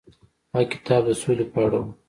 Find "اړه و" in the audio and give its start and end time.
1.65-1.85